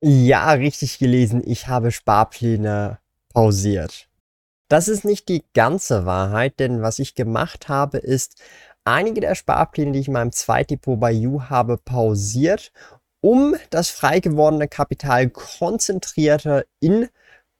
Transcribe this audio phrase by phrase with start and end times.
[0.00, 2.98] Ja, richtig gelesen, ich habe Sparpläne
[3.34, 4.08] pausiert.
[4.68, 8.40] Das ist nicht die ganze Wahrheit, denn was ich gemacht habe, ist
[8.84, 12.72] einige der Sparpläne, die ich in meinem Zweitdepot bei You habe, pausiert,
[13.20, 17.08] um das frei gewordene Kapital konzentrierter in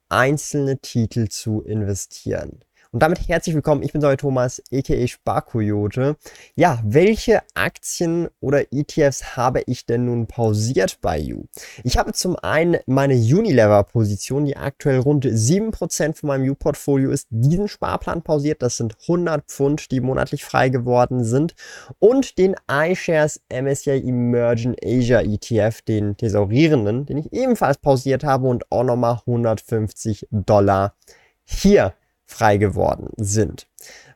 [0.07, 2.63] einzelne Titel zu investieren.
[2.91, 6.17] Und damit herzlich willkommen, ich bin Säule Thomas, aka Sparkoyote.
[6.55, 11.43] Ja, welche Aktien oder ETFs habe ich denn nun pausiert bei You?
[11.83, 17.67] Ich habe zum einen meine Unilever-Position, die aktuell rund 7% von meinem You-Portfolio ist, diesen
[17.67, 18.63] Sparplan pausiert.
[18.63, 21.53] Das sind 100 Pfund, die monatlich frei geworden sind.
[21.99, 28.71] Und den iShares MSCI Emerging Asia ETF, den thesaurierenden, den ich ebenfalls pausiert habe und
[28.71, 30.95] auch nochmal 150 Dollar
[31.45, 31.93] hier
[32.29, 33.67] frei geworden sind.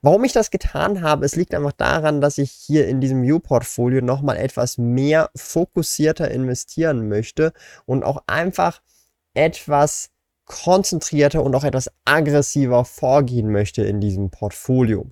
[0.02, 4.02] Warum ich das getan habe, es liegt einfach daran, dass ich hier in diesem View-Portfolio
[4.02, 7.54] nochmal etwas mehr fokussierter investieren möchte
[7.86, 8.82] und auch einfach
[9.34, 10.10] etwas
[10.46, 15.10] konzentrierter und auch etwas aggressiver vorgehen möchte in diesem Portfolio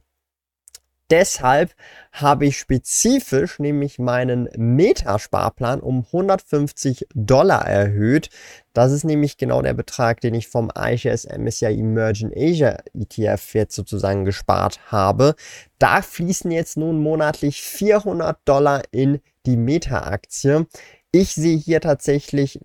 [1.11, 1.75] deshalb
[2.11, 8.29] habe ich spezifisch nämlich meinen Metasparplan um 150 Dollar erhöht.
[8.73, 13.75] Das ist nämlich genau der Betrag, den ich vom iShares MSCI Emerging Asia ETF jetzt
[13.75, 15.35] sozusagen gespart habe.
[15.77, 20.67] Da fließen jetzt nun monatlich 400 Dollar in die Meta-Aktie.
[21.13, 22.59] Ich sehe hier tatsächlich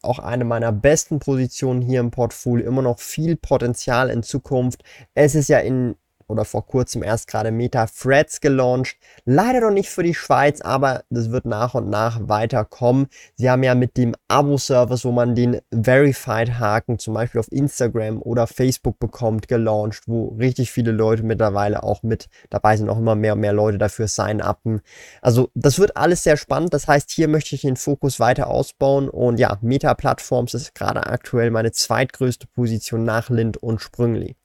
[0.00, 4.82] auch eine meiner besten Positionen hier im Portfolio immer noch viel Potenzial in Zukunft.
[5.12, 5.96] Es ist ja in
[6.30, 8.96] oder vor kurzem erst gerade Meta Threads gelauncht.
[9.24, 13.08] Leider noch nicht für die Schweiz, aber das wird nach und nach weiterkommen.
[13.36, 18.46] Sie haben ja mit dem Abo-Service, wo man den Verified-Haken zum Beispiel auf Instagram oder
[18.46, 23.32] Facebook bekommt, gelauncht, wo richtig viele Leute mittlerweile auch mit dabei sind, auch immer mehr
[23.34, 24.80] und mehr Leute dafür sign-upen.
[25.20, 26.72] Also das wird alles sehr spannend.
[26.74, 31.06] Das heißt, hier möchte ich den Fokus weiter ausbauen und ja, Meta Plattforms ist gerade
[31.06, 34.36] aktuell meine zweitgrößte Position nach Lind und Sprüngli.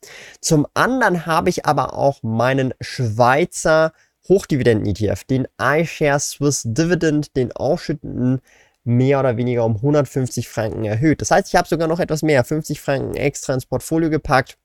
[0.41, 3.91] Zum anderen habe ich aber aber auch meinen Schweizer
[4.29, 8.39] Hochdividenden-ETF, den iShares Swiss Dividend, den ausschüttenden
[8.85, 11.21] mehr oder weniger um 150 Franken erhöht.
[11.21, 14.57] Das heißt, ich habe sogar noch etwas mehr, 50 Franken extra ins Portfolio gepackt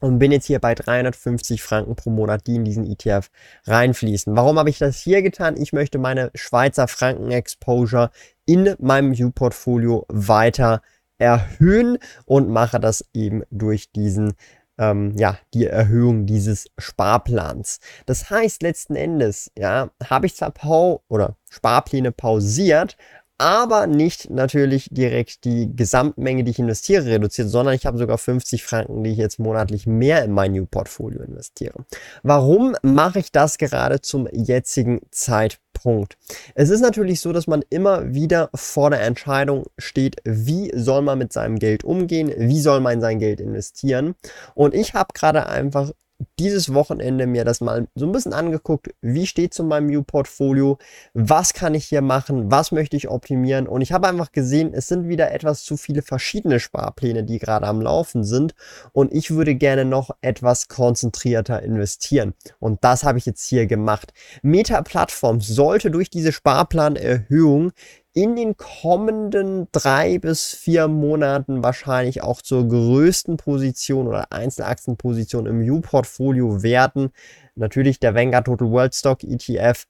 [0.00, 3.30] und bin jetzt hier bei 350 Franken pro Monat, die in diesen ETF
[3.64, 4.36] reinfließen.
[4.36, 5.56] Warum habe ich das hier getan?
[5.56, 8.10] Ich möchte meine Schweizer Franken Exposure
[8.44, 10.82] in meinem U-Portfolio weiter
[11.16, 14.34] erhöhen und mache das eben durch diesen
[14.78, 17.80] ähm, ja, die Erhöhung dieses Sparplans.
[18.06, 22.96] Das heißt, letzten Endes, ja, habe ich zwar Pau oder Sparpläne pausiert,
[23.38, 28.62] aber nicht natürlich direkt die Gesamtmenge, die ich investiere, reduziert, sondern ich habe sogar 50
[28.62, 31.84] Franken, die ich jetzt monatlich mehr in mein New Portfolio investiere.
[32.22, 36.16] Warum mache ich das gerade zum jetzigen Zeitpunkt?
[36.54, 41.18] Es ist natürlich so, dass man immer wieder vor der Entscheidung steht, wie soll man
[41.18, 44.14] mit seinem Geld umgehen, wie soll man sein Geld investieren.
[44.54, 45.90] Und ich habe gerade einfach
[46.38, 50.78] dieses Wochenende mir das mal so ein bisschen angeguckt, wie steht zu meinem View-Portfolio,
[51.12, 53.66] was kann ich hier machen, was möchte ich optimieren?
[53.66, 57.66] Und ich habe einfach gesehen, es sind wieder etwas zu viele verschiedene Sparpläne, die gerade
[57.66, 58.54] am Laufen sind.
[58.92, 62.34] Und ich würde gerne noch etwas konzentrierter investieren.
[62.58, 64.12] Und das habe ich jetzt hier gemacht.
[64.42, 67.72] Meta Plattform sollte durch diese Sparplanerhöhung
[68.14, 75.60] in den kommenden drei bis vier Monaten wahrscheinlich auch zur größten Position oder Einzelaktienposition im
[75.60, 77.10] U-Portfolio werden.
[77.56, 79.86] Natürlich der Vanguard Total World Stock ETF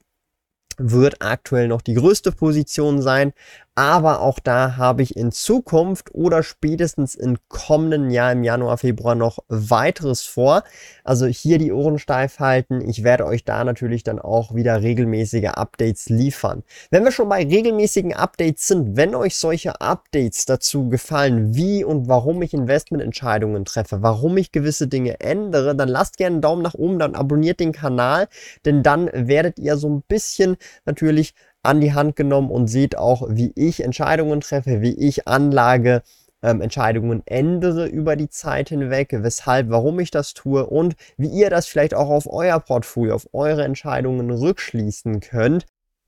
[0.78, 3.32] wird aktuell noch die größte Position sein,
[3.76, 9.16] aber auch da habe ich in Zukunft oder spätestens im kommenden Jahr im Januar, Februar
[9.16, 10.62] noch weiteres vor.
[11.02, 12.88] Also hier die Ohren steif halten.
[12.88, 16.62] Ich werde euch da natürlich dann auch wieder regelmäßige Updates liefern.
[16.90, 22.06] Wenn wir schon bei regelmäßigen Updates sind, wenn euch solche Updates dazu gefallen, wie und
[22.06, 26.74] warum ich Investmententscheidungen treffe, warum ich gewisse Dinge ändere, dann lasst gerne einen Daumen nach
[26.74, 28.28] oben, dann abonniert den Kanal,
[28.64, 33.26] denn dann werdet ihr so ein bisschen natürlich an die Hand genommen und seht auch,
[33.28, 36.02] wie ich Entscheidungen treffe, wie ich Anlage
[36.42, 41.50] ähm, Entscheidungen ändere über die Zeit hinweg, weshalb, warum ich das tue und wie ihr
[41.50, 45.64] das vielleicht auch auf euer Portfolio, auf eure Entscheidungen rückschließen könnt.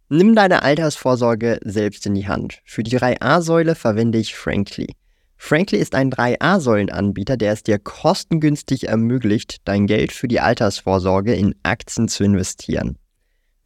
[0.08, 2.60] Nimm deine Altersvorsorge selbst in die Hand.
[2.64, 4.94] Für die 3a-Säule verwende ich Frankly.
[5.36, 11.54] Frankly ist ein 3a-Säulen-Anbieter, der es dir kostengünstig ermöglicht, dein Geld für die Altersvorsorge in
[11.62, 12.98] Aktien zu investieren.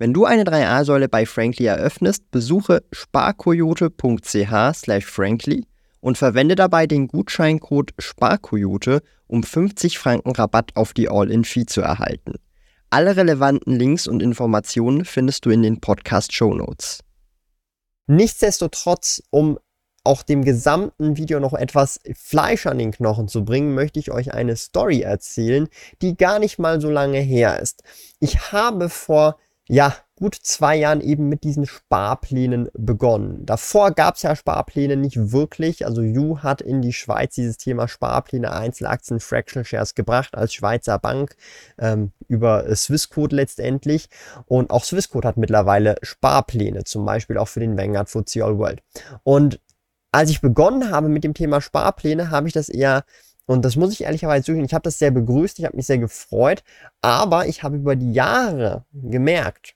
[0.00, 5.66] Wenn du eine 3a-Säule bei Frankly eröffnest, besuche sparkoyote.ch/frankly
[6.00, 12.36] und verwende dabei den Gutscheincode SPARKOYOTE, um 50 Franken Rabatt auf die All-in-Fee zu erhalten.
[12.88, 17.00] Alle relevanten Links und Informationen findest du in den Podcast-Show Notes.
[18.06, 19.58] Nichtsdestotrotz, um
[20.02, 24.32] auch dem gesamten Video noch etwas Fleisch an den Knochen zu bringen, möchte ich euch
[24.32, 25.68] eine Story erzählen,
[26.00, 27.82] die gar nicht mal so lange her ist.
[28.18, 29.36] Ich habe vor
[29.70, 33.46] ja, gut zwei Jahren eben mit diesen Sparplänen begonnen.
[33.46, 35.86] Davor gab es ja Sparpläne nicht wirklich.
[35.86, 40.98] Also You hat in die Schweiz dieses Thema Sparpläne, Einzelaktien, Fractional Shares gebracht als Schweizer
[40.98, 41.36] Bank
[41.78, 44.08] ähm, über Swissquote letztendlich.
[44.46, 48.82] Und auch Swissquote hat mittlerweile Sparpläne, zum Beispiel auch für den Vanguard FTSE All World.
[49.22, 49.60] Und
[50.10, 53.04] als ich begonnen habe mit dem Thema Sparpläne, habe ich das eher
[53.50, 55.98] und das muss ich ehrlicherweise zugeben, ich habe das sehr begrüßt, ich habe mich sehr
[55.98, 56.62] gefreut,
[57.00, 59.74] aber ich habe über die Jahre gemerkt,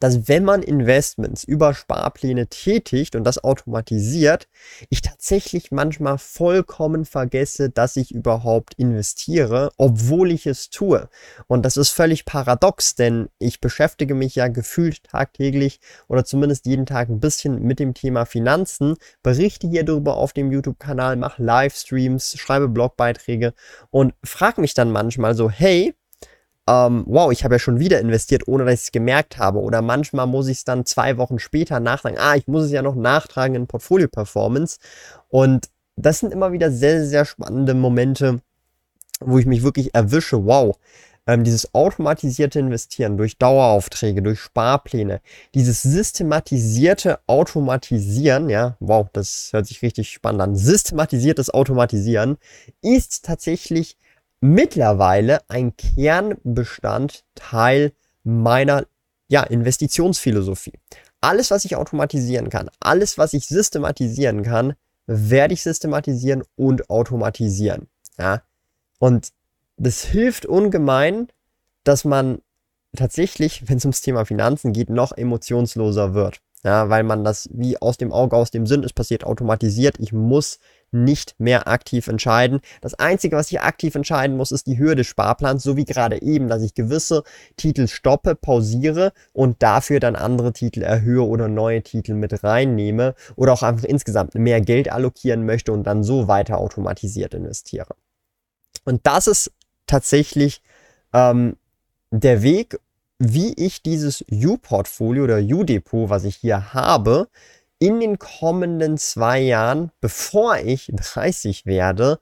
[0.00, 4.48] dass wenn man Investments über Sparpläne tätigt und das automatisiert,
[4.88, 11.08] ich tatsächlich manchmal vollkommen vergesse, dass ich überhaupt investiere, obwohl ich es tue.
[11.46, 16.86] Und das ist völlig paradox, denn ich beschäftige mich ja gefühlt tagtäglich oder zumindest jeden
[16.86, 22.36] Tag ein bisschen mit dem Thema Finanzen, berichte hier darüber auf dem YouTube-Kanal, mache Livestreams,
[22.38, 23.54] schreibe Blogbeiträge
[23.90, 25.94] und frage mich dann manchmal so, hey,
[26.68, 29.60] ähm, wow, ich habe ja schon wieder investiert, ohne dass ich es gemerkt habe.
[29.60, 32.18] Oder manchmal muss ich es dann zwei Wochen später nachtragen.
[32.20, 34.78] Ah, ich muss es ja noch nachtragen in Portfolio-Performance.
[35.28, 38.42] Und das sind immer wieder sehr, sehr spannende Momente,
[39.20, 40.44] wo ich mich wirklich erwische.
[40.44, 40.76] Wow,
[41.26, 45.22] ähm, dieses automatisierte Investieren durch Daueraufträge, durch Sparpläne,
[45.54, 50.56] dieses systematisierte Automatisieren, ja, wow, das hört sich richtig spannend an.
[50.56, 52.36] Systematisiertes Automatisieren
[52.82, 53.96] ist tatsächlich
[54.40, 57.92] mittlerweile ein Kernbestandteil
[58.24, 58.86] meiner
[59.28, 60.72] ja, Investitionsphilosophie.
[61.20, 64.74] Alles, was ich automatisieren kann, alles, was ich systematisieren kann,
[65.06, 67.88] werde ich systematisieren und automatisieren.
[68.18, 68.42] Ja?
[68.98, 69.32] Und
[69.76, 71.28] das hilft ungemein,
[71.84, 72.40] dass man
[72.96, 76.40] tatsächlich, wenn es ums Thema Finanzen geht, noch emotionsloser wird.
[76.64, 80.00] Ja, weil man das wie aus dem Auge, aus dem Sinn, es passiert automatisiert.
[80.00, 80.58] Ich muss
[80.90, 82.60] nicht mehr aktiv entscheiden.
[82.80, 86.22] Das Einzige, was ich aktiv entscheiden muss, ist die Höhe des Sparplans, so wie gerade
[86.22, 87.22] eben, dass ich gewisse
[87.56, 93.52] Titel stoppe, pausiere und dafür dann andere Titel erhöhe oder neue Titel mit reinnehme oder
[93.52, 97.94] auch einfach insgesamt mehr Geld allokieren möchte und dann so weiter automatisiert investiere.
[98.84, 99.52] Und das ist
[99.86, 100.62] tatsächlich
[101.12, 101.56] ähm,
[102.10, 102.78] der Weg
[103.18, 107.28] wie ich dieses U-Portfolio oder U-Depot, was ich hier habe,
[107.78, 112.18] in den kommenden zwei Jahren, bevor ich 30 werde,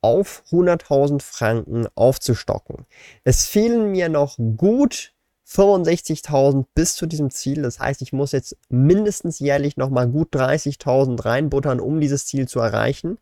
[0.00, 2.86] auf 100.000 Franken aufzustocken.
[3.24, 5.12] Es fehlen mir noch gut
[5.48, 7.62] 65.000 bis zu diesem Ziel.
[7.62, 12.60] Das heißt, ich muss jetzt mindestens jährlich nochmal gut 30.000 reinbuttern, um dieses Ziel zu
[12.60, 13.18] erreichen.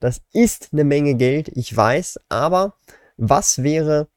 [0.00, 2.74] Das ist eine Menge Geld, ich weiß, aber
[3.16, 4.08] was wäre,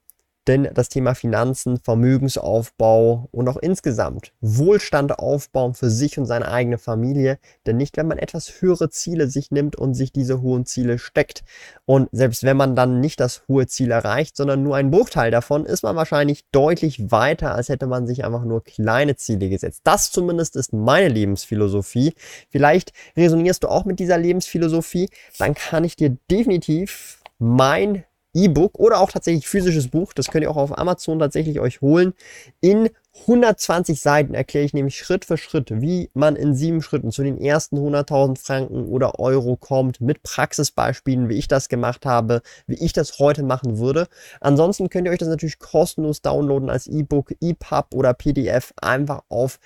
[0.48, 6.78] denn das Thema Finanzen, Vermögensaufbau und auch insgesamt Wohlstand aufbauen für sich und seine eigene
[6.78, 7.38] Familie.
[7.66, 11.44] Denn nicht, wenn man etwas höhere Ziele sich nimmt und sich diese hohen Ziele steckt.
[11.86, 15.66] Und selbst wenn man dann nicht das hohe Ziel erreicht, sondern nur einen Bruchteil davon,
[15.66, 19.82] ist man wahrscheinlich deutlich weiter, als hätte man sich einfach nur kleine Ziele gesetzt.
[19.84, 22.13] Das zumindest ist meine Lebensphilosophie.
[22.50, 25.10] Vielleicht resonierst du auch mit dieser Lebensphilosophie.
[25.38, 28.04] Dann kann ich dir definitiv mein
[28.38, 32.13] E-Book oder auch tatsächlich physisches Buch, das könnt ihr auch auf Amazon tatsächlich euch holen.
[32.62, 32.89] In
[33.22, 37.39] 120 Seiten erkläre ich nämlich Schritt für Schritt, wie man in sieben Schritten zu den
[37.39, 42.94] ersten 100.000 Franken oder Euro kommt, mit Praxisbeispielen, wie ich das gemacht habe, wie ich
[42.94, 44.08] das heute machen würde.
[44.39, 49.60] Ansonsten könnt ihr euch das natürlich kostenlos downloaden als E-Book, EPUB oder PDF einfach auf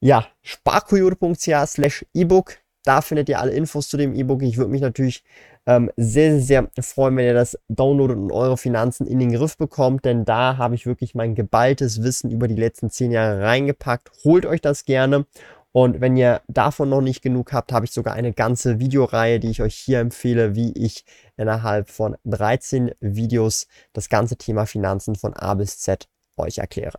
[0.00, 2.58] ja, sparkoyote.ch slash E-Book.
[2.84, 4.42] Da findet ihr alle Infos zu dem E-Book.
[4.42, 5.22] Ich würde mich natürlich
[5.70, 9.56] ähm, sehr, sehr, sehr freuen, wenn ihr das downloadet und eure Finanzen in den Griff
[9.56, 14.10] bekommt, denn da habe ich wirklich mein geballtes Wissen über die letzten zehn Jahre reingepackt.
[14.24, 15.26] Holt euch das gerne.
[15.70, 19.50] Und wenn ihr davon noch nicht genug habt, habe ich sogar eine ganze Videoreihe, die
[19.50, 21.04] ich euch hier empfehle, wie ich
[21.36, 26.98] innerhalb von 13 Videos das ganze Thema Finanzen von A bis Z euch erkläre.